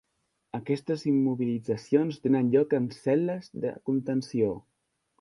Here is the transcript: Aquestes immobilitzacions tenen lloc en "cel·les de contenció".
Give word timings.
Aquestes 0.59 1.03
immobilitzacions 1.11 2.19
tenen 2.25 2.51
lloc 2.57 2.75
en 2.81 2.91
"cel·les 2.99 3.55
de 3.67 3.79
contenció". 3.91 4.61